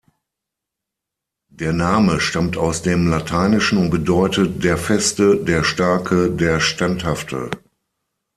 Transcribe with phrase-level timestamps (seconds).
[1.51, 7.51] Der Name stammt aus dem Lateinischen und bedeutet „der Feste“, „der Starke“, „der Standhafte“.